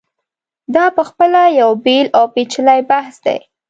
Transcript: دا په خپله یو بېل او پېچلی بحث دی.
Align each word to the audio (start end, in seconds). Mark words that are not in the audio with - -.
دا 0.75 0.85
په 0.95 1.03
خپله 1.09 1.41
یو 1.61 1.71
بېل 1.85 2.07
او 2.17 2.23
پېچلی 2.33 2.79
بحث 2.91 3.15
دی. 3.25 3.39